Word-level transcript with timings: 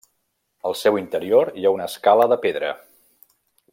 Al 0.69 0.77
seu 0.79 0.97
interior 1.01 1.51
hi 1.61 1.67
ha 1.69 1.73
una 1.75 1.85
escala 1.93 2.27
de 2.33 2.39
pedra. 2.47 2.73